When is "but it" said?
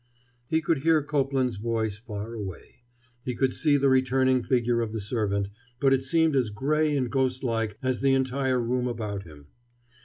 5.79-6.01